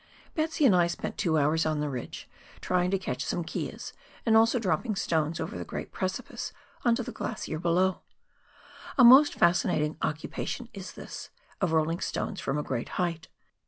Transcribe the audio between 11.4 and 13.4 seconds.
of rolling stones from a great height.